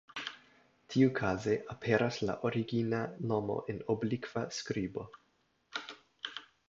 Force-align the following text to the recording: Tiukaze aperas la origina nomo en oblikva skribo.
Tiukaze 0.93 1.51
aperas 1.73 2.17
la 2.29 2.35
origina 2.49 3.01
nomo 3.33 3.59
en 3.75 3.85
oblikva 3.95 4.47
skribo. 4.61 5.05